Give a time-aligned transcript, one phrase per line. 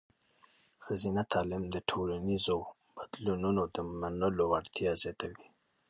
[0.85, 2.57] ښځینه تعلیم د ټولنیزو
[2.95, 5.45] بدلونونو د منلو وړتیا زیاتوي.